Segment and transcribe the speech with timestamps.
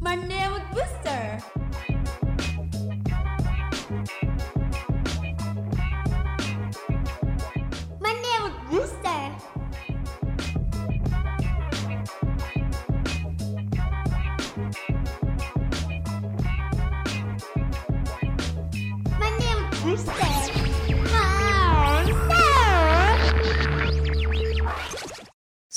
[0.00, 1.42] My name is Booster.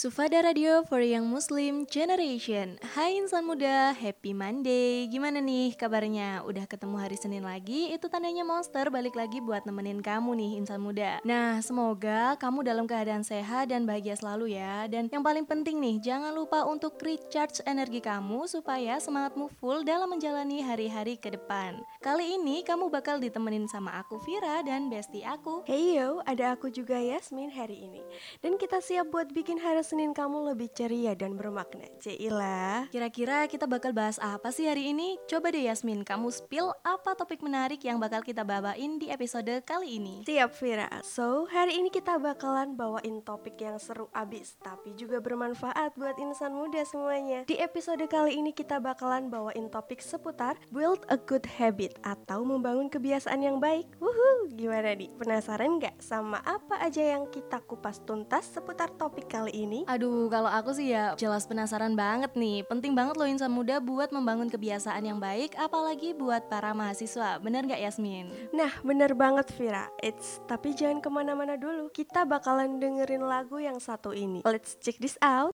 [0.05, 2.77] Sufada Radio for Young Muslim Generation.
[2.93, 5.09] Hai insan muda, happy Monday.
[5.09, 6.45] Gimana nih kabarnya?
[6.45, 7.89] Udah ketemu hari Senin lagi?
[7.89, 11.17] Itu tandanya Monster balik lagi buat nemenin kamu nih insan muda.
[11.25, 14.85] Nah semoga kamu dalam keadaan sehat dan bahagia selalu ya.
[14.85, 20.13] Dan yang paling penting nih, jangan lupa untuk recharge energi kamu Supaya semangatmu full dalam
[20.13, 21.81] menjalani hari-hari ke depan.
[22.05, 25.65] Kali ini kamu bakal ditemenin sama aku Vira dan bestie aku.
[25.65, 28.05] Hey yo, ada aku juga Yasmin hari ini.
[28.45, 33.63] Dan kita siap buat bikin hari Senin kamu lebih ceria dan bermakna Cila Kira-kira kita
[33.63, 35.15] bakal bahas apa sih hari ini?
[35.23, 39.95] Coba deh Yasmin, kamu spill apa topik menarik yang bakal kita bawain di episode kali
[39.95, 40.27] ini?
[40.27, 45.95] Siap Vira So, hari ini kita bakalan bawain topik yang seru abis Tapi juga bermanfaat
[45.95, 51.15] buat insan muda semuanya Di episode kali ini kita bakalan bawain topik seputar Build a
[51.15, 55.07] good habit Atau membangun kebiasaan yang baik Wuhu, gimana nih?
[55.15, 59.84] Penasaran nggak sama apa aja yang kita kupas tuntas seputar topik kali ini?
[59.85, 62.65] Aduh, kalau aku sih ya jelas penasaran banget nih.
[62.65, 67.37] Penting banget loh insan muda buat membangun kebiasaan yang baik, apalagi buat para mahasiswa.
[67.37, 68.33] Bener gak Yasmin?
[68.49, 69.85] Nah, bener banget Vira.
[70.01, 71.93] It's tapi jangan ke mana-mana dulu.
[71.93, 74.41] Kita bakalan dengerin lagu yang satu ini.
[74.41, 75.53] Let's check this out.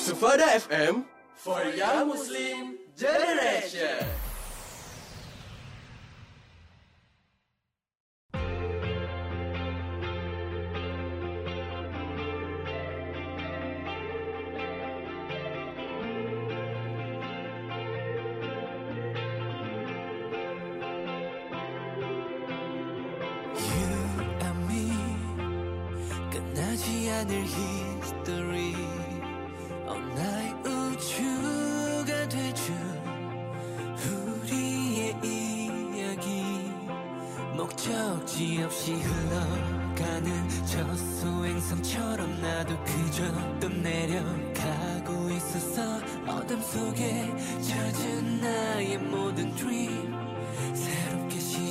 [0.00, 1.04] Sufada FM
[1.36, 4.23] for Young Muslim Generation.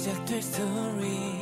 [0.02, 1.41] 시작될 story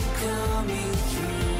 [0.00, 1.51] coming through.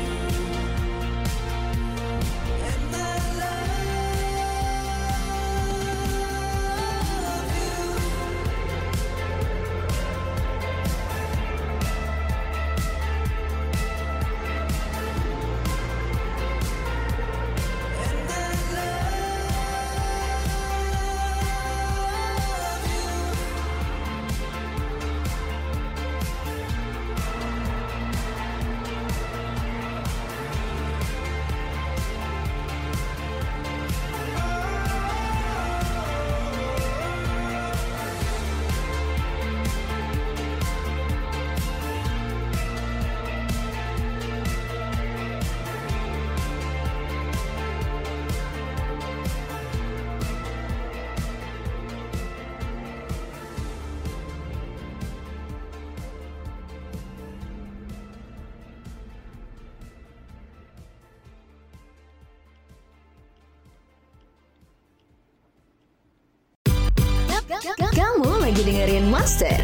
[67.62, 69.54] Kamu lagi dengerin Monster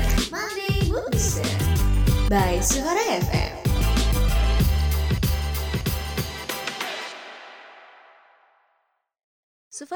[0.87, 1.51] Monster
[2.31, 3.58] by Suara FM.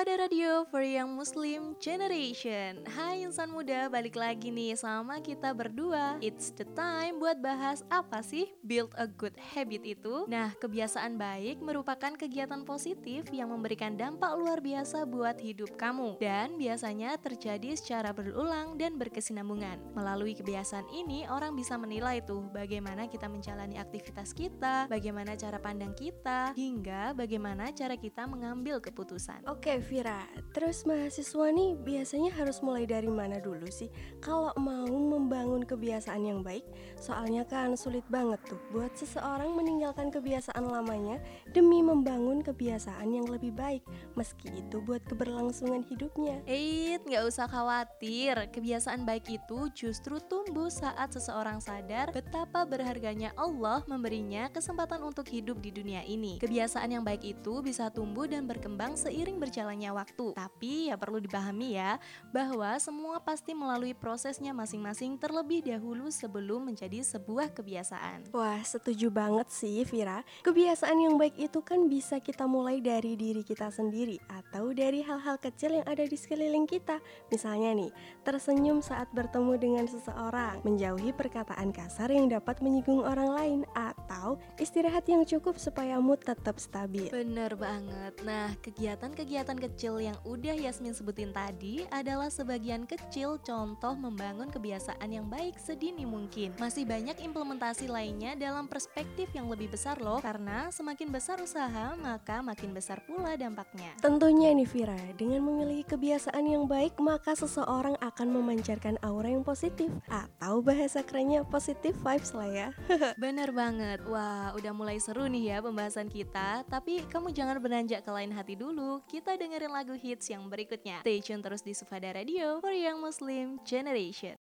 [0.02, 2.82] Sufada Radio for Young Muslim Generation.
[2.90, 6.18] Hai insan muda, balik lagi nih sama kita berdua.
[6.18, 10.26] It's the time buat bahas apa sih build a good habit itu.
[10.26, 16.18] Nah, kebiasaan baik merupakan kegiatan positif yang memberikan dampak luar biasa buat hidup kamu.
[16.18, 19.78] Dan biasanya terjadi secara berulang dan berkesinambungan.
[19.94, 25.94] Melalui kebiasaan ini, orang bisa menilai tuh bagaimana kita menjalani aktivitas kita Bagaimana cara pandang
[25.94, 29.46] kita Hingga bagaimana cara kita mengambil keputusan.
[29.46, 30.24] Oke Vira,
[30.56, 33.92] terus mahasiswa nih biasanya harus mulai dari mana dulu sih
[34.24, 36.64] kalau mau membangun kebiasaan yang baik?
[36.96, 41.20] Soalnya kan sulit banget tuh buat seseorang meninggalkan kebiasaan lamanya
[41.52, 43.84] demi membangun kebiasaan yang lebih baik,
[44.16, 46.40] meski itu buat keberlangsungan hidupnya.
[46.48, 48.48] Eits, nggak usah khawatir.
[48.48, 55.60] Kebiasaan baik itu justru tumbuh saat seseorang sadar betapa berharganya Allah memberinya kesempatan untuk hidup
[55.60, 56.40] di dunia ini.
[56.40, 60.38] Kebiasaan yang baik itu bisa tumbuh dan berkembang seiring berjalannya waktu.
[60.38, 61.98] Tapi ya perlu dipahami ya,
[62.30, 68.30] bahwa semua pasti melalui prosesnya masing-masing terlebih dahulu sebelum menjadi sebuah kebiasaan.
[68.30, 70.22] Wah, setuju banget sih Vira.
[70.46, 75.40] Kebiasaan yang baik itu kan bisa kita mulai dari diri kita sendiri atau dari hal-hal
[75.42, 77.02] kecil yang ada di sekeliling kita.
[77.32, 77.90] Misalnya nih,
[78.22, 85.06] tersenyum saat bertemu dengan seseorang, menjauhi perkataan kasar yang dapat menyinggung orang lain, atau istirahat
[85.08, 87.08] yang cukup supaya mood tetap stabil.
[87.08, 88.18] Bener banget.
[88.26, 95.30] Nah, kegiatan-kegiatan kecil yang udah Yasmin sebutin tadi adalah sebagian kecil contoh membangun kebiasaan yang
[95.30, 96.50] baik sedini mungkin.
[96.58, 102.42] Masih banyak implementasi lainnya dalam perspektif yang lebih besar loh, karena semakin besar usaha, maka
[102.42, 103.94] makin besar pula dampaknya.
[104.02, 109.92] Tentunya nih Vira, dengan memiliki kebiasaan yang baik maka seseorang akan memancarkan aura yang positif
[110.10, 112.68] atau bahasa kerennya positive vibes lah ya.
[113.22, 114.02] Bener banget.
[114.08, 116.64] Wah, udah mulai seru nih ya pembahasan kita.
[116.66, 119.04] Tapi kamu jangan beranjak ke lain hati dulu.
[119.04, 121.04] Kita dengerin lagu hits yang berikutnya.
[121.04, 124.32] Stay tune terus di Sufada Radio for Young Muslim Generation.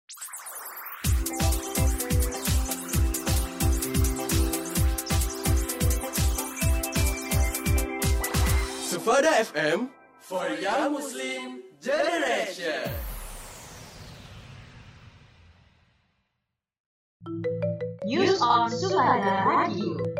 [8.87, 9.91] Sufada FM
[10.23, 12.87] for Young Muslim Generation.
[18.07, 20.10] News on Sufada Radio.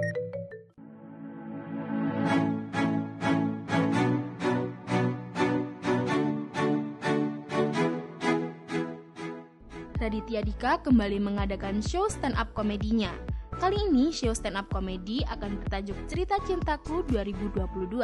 [10.12, 13.16] Raditya Dika kembali mengadakan show stand up komedinya.
[13.64, 17.96] Kali ini show stand up komedi akan bertajuk Cerita Cintaku 2022.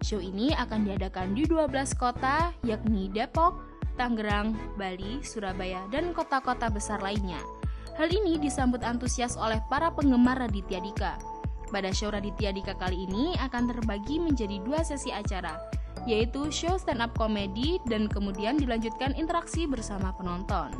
[0.00, 1.68] Show ini akan diadakan di 12
[2.00, 3.60] kota yakni Depok,
[4.00, 7.36] Tangerang, Bali, Surabaya, dan kota-kota besar lainnya.
[8.00, 11.20] Hal ini disambut antusias oleh para penggemar Raditya Dika.
[11.68, 15.60] Pada show Raditya Dika kali ini akan terbagi menjadi dua sesi acara,
[16.08, 20.72] yaitu show stand up komedi dan kemudian dilanjutkan interaksi bersama penonton.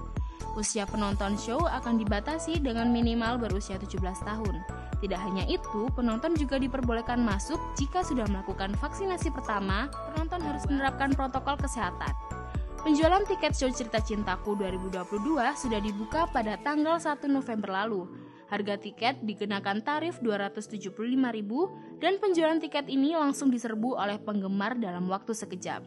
[0.59, 4.55] Usia penonton show akan dibatasi dengan minimal berusia 17 tahun.
[4.99, 11.15] Tidak hanya itu, penonton juga diperbolehkan masuk jika sudah melakukan vaksinasi pertama, penonton harus menerapkan
[11.15, 12.13] protokol kesehatan.
[12.81, 15.21] Penjualan tiket show Cerita Cintaku 2022
[15.53, 18.09] sudah dibuka pada tanggal 1 November lalu.
[18.51, 21.51] Harga tiket dikenakan tarif Rp275.000
[22.03, 25.87] dan penjualan tiket ini langsung diserbu oleh penggemar dalam waktu sekejap.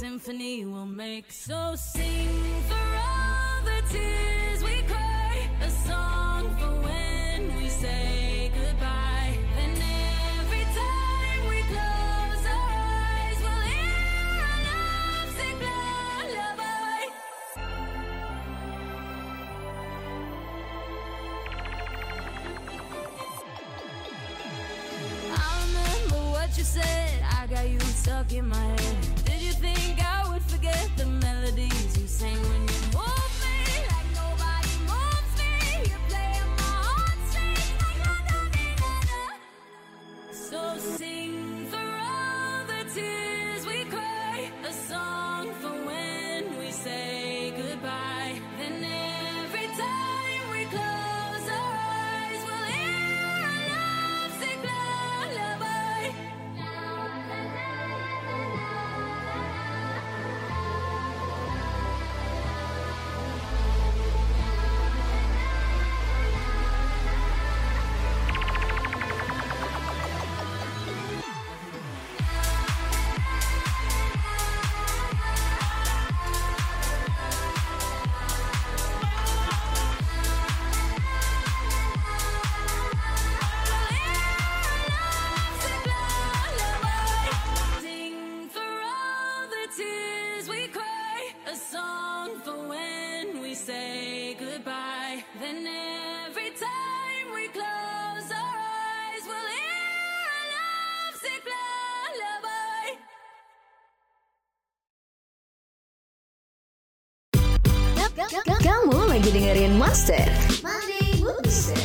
[0.00, 1.30] symphony we'll make.
[1.30, 9.38] So sing for all the tears we cry, a song for when we say goodbye.
[9.56, 9.72] Then
[10.38, 15.58] every time we close our eyes, we'll hear our love sing.
[25.30, 27.22] I remember what you said.
[27.38, 28.89] I got you stuck in my head.
[109.32, 110.26] Dengerin Monster
[110.62, 111.78] Monday Booster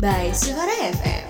[0.00, 1.29] by Suara FM.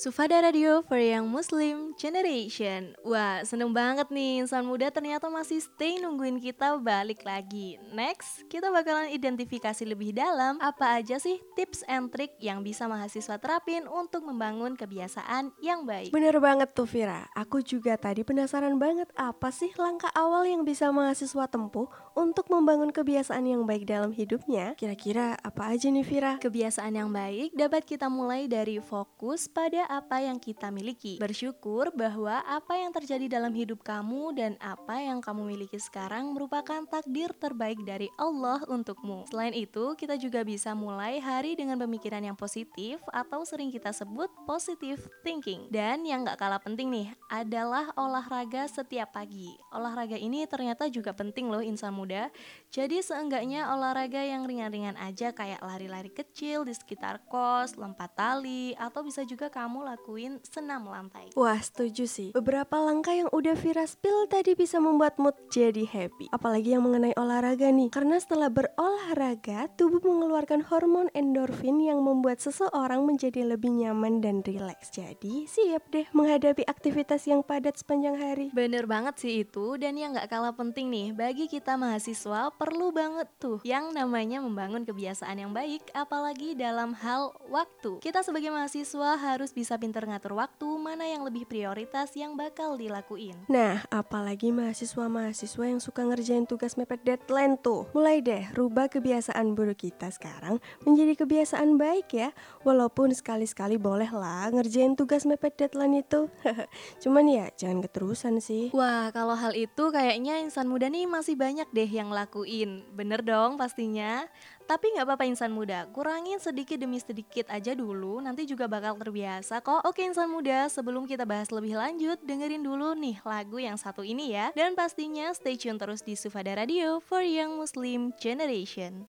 [0.00, 6.00] Sufada Radio for Young Muslim Generation Wah seneng banget nih insan muda ternyata masih stay
[6.00, 12.08] nungguin kita balik lagi Next kita bakalan identifikasi lebih dalam Apa aja sih tips and
[12.08, 17.60] trick yang bisa mahasiswa terapin untuk membangun kebiasaan yang baik Bener banget tuh Vira, aku
[17.60, 23.44] juga tadi penasaran banget apa sih langkah awal yang bisa mahasiswa tempuh untuk membangun kebiasaan
[23.44, 24.72] yang baik dalam hidupnya?
[24.80, 26.32] Kira-kira apa aja nih Vira?
[26.40, 31.20] Kebiasaan yang baik dapat kita mulai dari fokus pada apa yang kita miliki.
[31.20, 36.86] Bersyukur bahwa apa yang terjadi dalam hidup kamu dan apa yang kamu miliki sekarang merupakan
[36.88, 39.28] takdir terbaik dari Allah untukmu.
[39.28, 44.30] Selain itu, kita juga bisa mulai hari dengan pemikiran yang positif atau sering kita sebut
[44.46, 45.68] positive thinking.
[45.68, 49.54] Dan yang gak kalah penting nih adalah olahraga setiap pagi.
[49.74, 52.30] Olahraga ini ternyata juga penting loh insan muda.
[52.70, 59.02] Jadi seenggaknya olahraga yang ringan-ringan aja kayak lari-lari kecil di sekitar kos, lompat tali, atau
[59.02, 61.32] bisa juga kamu lakuin senam lantai.
[61.34, 62.28] Wah setuju sih.
[62.36, 66.30] Beberapa langkah yang udah Vira spill tadi bisa membuat mood jadi happy.
[66.32, 67.90] Apalagi yang mengenai olahraga nih.
[67.92, 74.92] Karena setelah berolahraga Tubuh mengeluarkan hormon endorfin Yang membuat seseorang menjadi lebih nyaman dan rileks.
[74.92, 78.46] Jadi siap deh menghadapi aktivitas yang padat sepanjang hari.
[78.52, 79.76] Bener banget sih itu.
[79.76, 84.82] Dan yang gak kalah penting nih bagi kita mahasiswa perlu banget tuh yang namanya membangun
[84.82, 88.02] kebiasaan yang baik apalagi dalam hal waktu.
[88.02, 93.36] Kita sebagai mahasiswa harus bisa pinter ngatur waktu mana yang lebih prioritas yang bakal dilakuin.
[93.46, 97.86] Nah, apalagi mahasiswa-mahasiswa yang suka ngerjain tugas mepet deadline tuh.
[97.92, 100.58] Mulai deh rubah kebiasaan buruk kita sekarang
[100.88, 102.32] menjadi kebiasaan baik ya.
[102.64, 106.32] Walaupun sekali-sekali boleh lah ngerjain tugas mepet deadline itu.
[107.02, 108.72] Cuman ya jangan keterusan sih.
[108.72, 112.86] Wah, kalau hal itu kayaknya insan muda nih masih banyak deh yang lakuin.
[112.96, 114.24] Bener dong pastinya.
[114.70, 119.58] Tapi nggak apa-apa insan muda, kurangin sedikit demi sedikit aja dulu, nanti juga bakal terbiasa
[119.66, 119.82] kok.
[119.82, 124.30] Oke insan muda, sebelum kita bahas lebih lanjut, dengerin dulu nih lagu yang satu ini
[124.30, 124.54] ya.
[124.54, 129.10] Dan pastinya stay tune terus di Sufada Radio for Young Muslim Generation.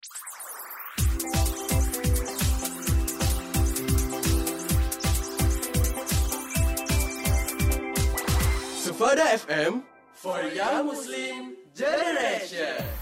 [8.80, 9.84] Sufada FM
[10.16, 13.01] for Young Muslim Generation.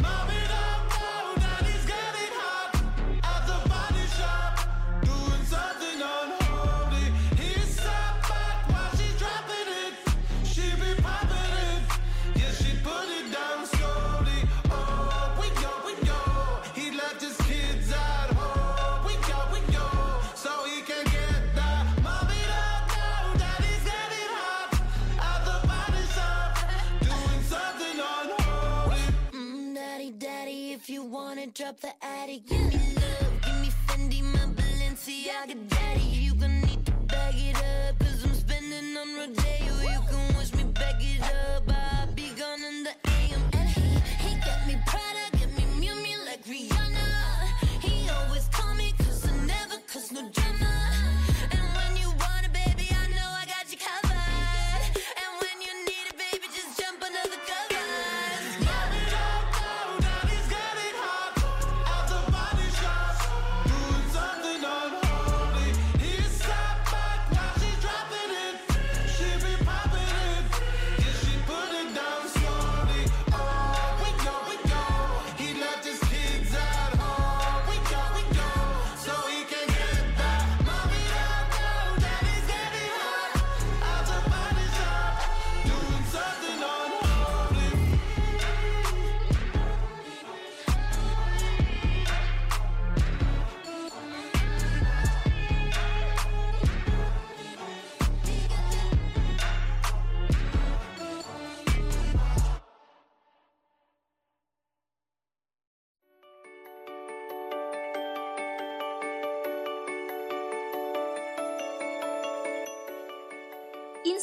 [31.33, 36.01] Wanna drop the attic, give me love, give me Fendi, my Balenciaga, daddy.
[36.01, 39.60] You gonna need to bag it up, cause I'm spending on Rodeo.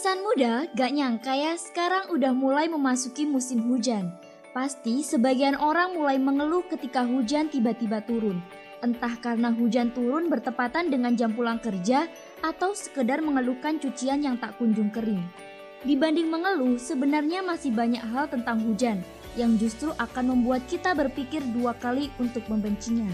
[0.08, 4.08] Insan muda gak nyangka ya sekarang udah mulai memasuki musim hujan.
[4.56, 8.40] Pasti sebagian orang mulai mengeluh ketika hujan tiba-tiba turun.
[8.80, 12.08] Entah karena hujan turun bertepatan dengan jam pulang kerja
[12.40, 15.20] atau sekedar mengeluhkan cucian yang tak kunjung kering.
[15.84, 19.04] Dibanding mengeluh, sebenarnya masih banyak hal tentang hujan
[19.36, 23.12] yang justru akan membuat kita berpikir dua kali untuk membencinya.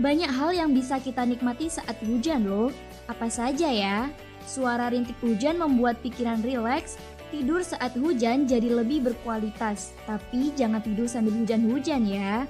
[0.00, 2.72] Banyak hal yang bisa kita nikmati saat hujan loh.
[3.12, 4.08] Apa saja ya?
[4.44, 7.00] Suara rintik hujan membuat pikiran rileks,
[7.32, 9.96] tidur saat hujan jadi lebih berkualitas.
[10.04, 12.44] Tapi jangan tidur sambil hujan-hujan ya.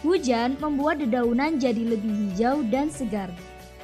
[0.00, 3.28] Hujan membuat dedaunan jadi lebih hijau dan segar.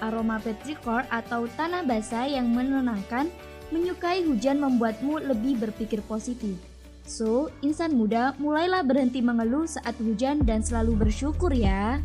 [0.00, 3.32] Aroma petrichor atau tanah basah yang menenangkan,
[3.72, 6.56] menyukai hujan membuatmu lebih berpikir positif.
[7.06, 12.02] So, insan muda mulailah berhenti mengeluh saat hujan dan selalu bersyukur ya.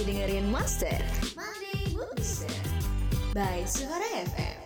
[0.00, 2.56] Lagi dengerin Monday Booster
[3.36, 4.56] by Suara FM.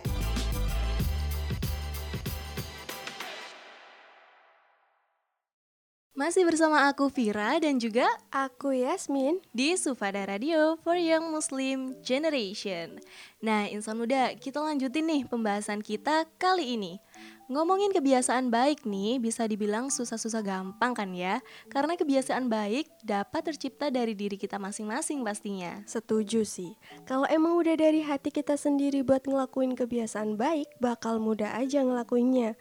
[6.15, 13.03] Masih bersama aku Vira dan juga Aku Yasmin di Sufada Radio for Young Muslim Generation.
[13.43, 17.03] Nah, insan muda, kita lanjutin nih pembahasan kita kali ini.
[17.45, 21.45] Ngomongin kebiasaan baik nih bisa dibilang susah-susah gampang kan ya?
[21.69, 25.77] Karena kebiasaan baik dapat tercipta dari diri kita masing-masing pastinya.
[25.85, 26.73] Setuju sih
[27.05, 32.57] Kalau emang udah dari hati kita sendiri buat ngelakuin kebiasaan baik Bakal mudah aja ngelakuinnya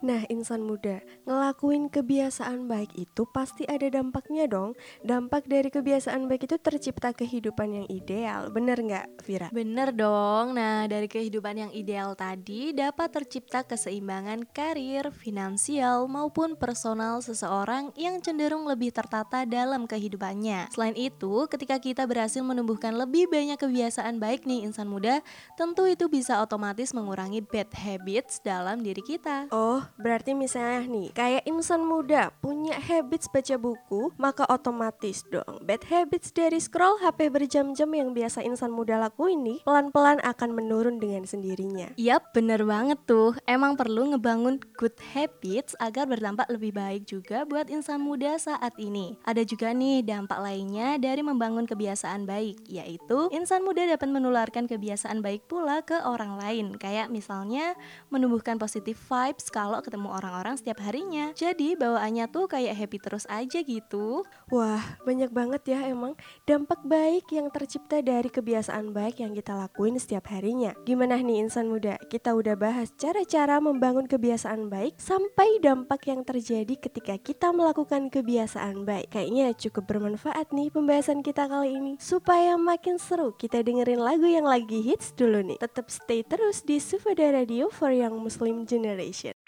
[0.00, 4.72] Nah insan muda, ngelakuin kebiasaan baik itu pasti ada dampaknya dong
[5.04, 9.52] Dampak dari kebiasaan baik itu tercipta kehidupan yang ideal Bener nggak Vira?
[9.52, 17.20] Bener dong, nah dari kehidupan yang ideal tadi dapat tercipta keseimbangan karir, finansial, maupun personal
[17.20, 20.72] seseorang yang cenderung lebih tertata dalam kehidupannya.
[20.72, 25.20] Selain itu, ketika kita berhasil menumbuhkan lebih banyak kebiasaan baik nih insan muda,
[25.60, 29.50] tentu itu bisa otomatis mengurangi bad habits dalam diri kita.
[29.52, 35.86] Oh, berarti misalnya nih, kayak insan muda punya habits baca buku, maka otomatis dong bad
[35.86, 41.24] habits dari scroll HP berjam-jam yang biasa insan muda lakuin nih, pelan-pelan akan menurun dengan
[41.24, 41.92] sendirinya.
[41.94, 43.36] Yap, bener banget tuh.
[43.44, 49.16] Emang perlu ngebangun good habits agar berdampak lebih baik juga buat insan muda saat ini.
[49.24, 55.20] Ada juga nih dampak lainnya dari membangun kebiasaan baik, yaitu insan muda dapat menularkan kebiasaan
[55.24, 56.66] baik pula ke orang lain.
[56.76, 57.74] Kayak misalnya
[58.08, 61.32] menumbuhkan positive vibes kalau ketemu orang-orang setiap harinya.
[61.36, 64.22] Jadi bawaannya tuh kayak happy terus aja gitu.
[64.52, 69.96] Wah, banyak banget ya emang dampak baik yang tercipta dari kebiasaan baik yang kita lakuin
[69.96, 70.76] setiap harinya.
[70.84, 71.96] Gimana nih insan muda?
[72.08, 78.84] Kita udah bahas cara-cara membangun kebiasaan baik sampai dampak yang terjadi ketika kita melakukan kebiasaan
[78.84, 79.12] baik.
[79.14, 81.92] Kayaknya cukup bermanfaat nih pembahasan kita kali ini.
[81.96, 85.58] Supaya makin seru, kita dengerin lagu yang lagi hits dulu nih.
[85.58, 89.39] Tetap stay terus di Sufada Radio for Young Muslim Generation.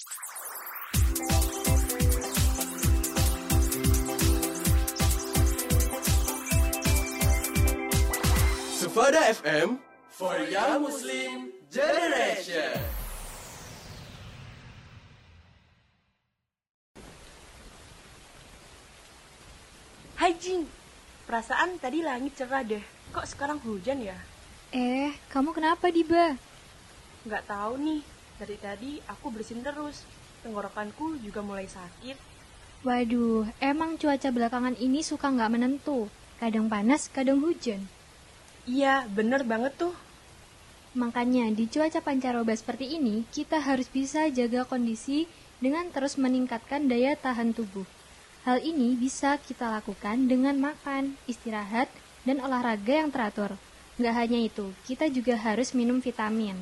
[8.92, 9.80] Sufada FM
[10.12, 12.76] for Young Muslim Generation.
[20.20, 20.68] Hai Jing,
[21.24, 22.84] perasaan tadi langit cerah deh.
[23.16, 24.20] Kok sekarang hujan ya?
[24.76, 26.36] Eh, kamu kenapa Diba?
[27.24, 28.04] Nggak tahu nih.
[28.36, 30.04] Dari tadi aku bersin terus.
[30.44, 32.20] Tenggorokanku juga mulai sakit.
[32.84, 36.12] Waduh, emang cuaca belakangan ini suka nggak menentu.
[36.36, 37.88] Kadang panas, kadang hujan.
[38.62, 39.94] Iya, bener banget tuh.
[40.94, 45.26] Makanya di cuaca pancaroba seperti ini, kita harus bisa jaga kondisi
[45.58, 47.88] dengan terus meningkatkan daya tahan tubuh.
[48.46, 51.88] Hal ini bisa kita lakukan dengan makan, istirahat,
[52.22, 53.58] dan olahraga yang teratur.
[53.98, 56.58] Nggak hanya itu, kita juga harus minum vitamin.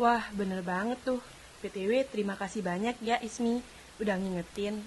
[0.00, 1.20] Wah, bener banget tuh.
[1.60, 3.62] PTW, terima kasih banyak ya Ismi,
[4.00, 4.82] udah ngingetin.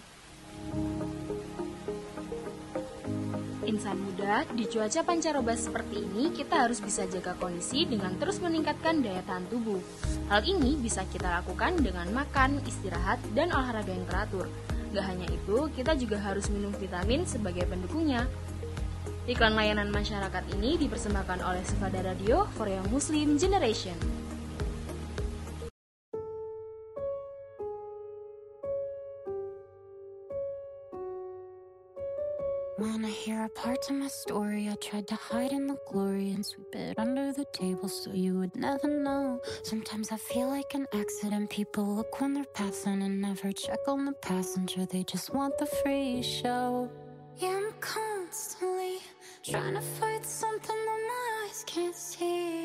[3.76, 9.04] Insan muda, di cuaca pancaroba seperti ini, kita harus bisa jaga kondisi dengan terus meningkatkan
[9.04, 9.84] daya tahan tubuh.
[10.32, 14.48] Hal ini bisa kita lakukan dengan makan, istirahat, dan olahraga yang teratur.
[14.96, 18.24] Gak hanya itu, kita juga harus minum vitamin sebagai pendukungnya.
[19.28, 24.00] Iklan layanan masyarakat ini dipersembahkan oleh Sufada Radio for Young Muslim Generation.
[33.26, 34.70] Wanna hear a part to my story?
[34.70, 38.38] I tried to hide in the glory and sweep it under the table so you
[38.38, 39.42] would never know.
[39.64, 41.50] Sometimes I feel like an accident.
[41.50, 44.86] People look when they're passing and never check on the passenger.
[44.86, 46.90] They just want the free show.
[47.38, 48.98] Yeah, I'm constantly
[49.44, 52.65] trying to fight something that my eyes can't see.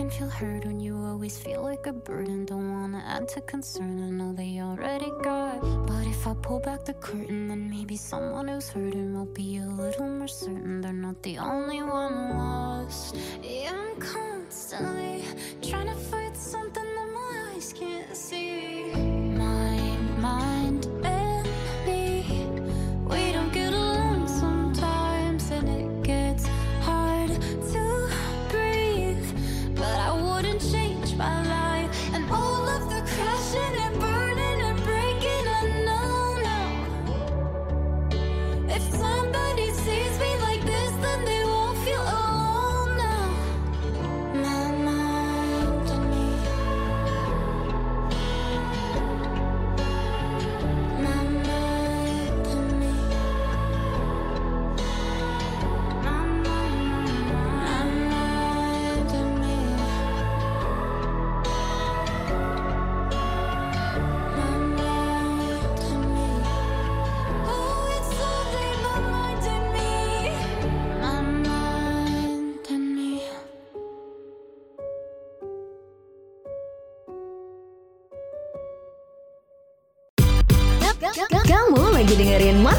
[0.00, 2.46] And feel heard when you always feel like a burden.
[2.46, 5.60] Don't wanna add to concern, I know they already got.
[5.86, 9.66] But if I pull back the curtain, then maybe someone who's hurting will be a
[9.66, 13.14] little more certain they're not the only one lost.
[13.42, 15.24] Yeah, I'm constantly
[15.60, 16.89] trying to fight something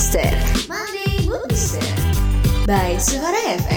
[0.01, 0.33] dengerin Monster
[0.67, 1.85] Monday Mood Booster
[2.65, 3.70] by Suara FM.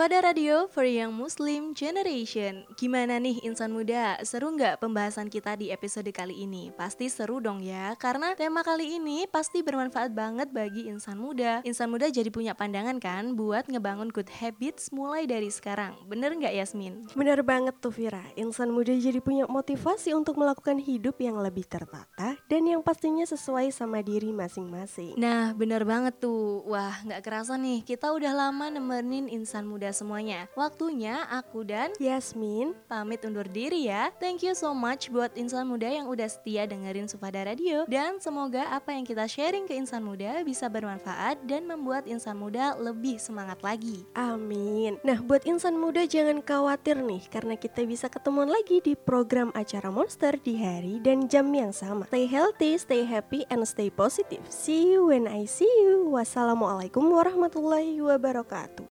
[0.00, 4.16] Sufada Radio for Young Muslim Generation Gimana nih insan muda?
[4.24, 6.72] Seru nggak pembahasan kita di episode kali ini?
[6.72, 11.92] Pasti seru dong ya Karena tema kali ini pasti bermanfaat banget bagi insan muda Insan
[11.92, 17.04] muda jadi punya pandangan kan buat ngebangun good habits mulai dari sekarang Bener nggak Yasmin?
[17.12, 22.40] Bener banget tuh Vira, insan muda jadi punya motivasi untuk melakukan hidup yang lebih tertata
[22.48, 25.20] dan yang pastinya sesuai sama diri masing-masing.
[25.20, 30.46] Nah bener banget tuh Wah nggak kerasa nih kita udah lama nemenin insan muda semuanya
[30.54, 35.86] Waktunya aku dan Yasmin pamit undur diri ya Thank you so much buat insan muda
[35.86, 40.42] yang udah setia dengerin Sufada Radio Dan semoga apa yang kita sharing ke insan muda
[40.46, 44.98] bisa bermanfaat dan membuat insan muda lebih semangat lagi Amin.
[45.02, 49.88] Nah, buat insan muda jangan khawatir nih karena kita bisa ketemuan lagi di program acara
[49.90, 52.06] Monster di hari dan jam yang sama.
[52.08, 54.42] Stay healthy, stay happy, and stay positive.
[54.48, 56.08] See you when I see you.
[56.12, 58.86] Wassalamualaikum warahmatullahi wabarakatuh.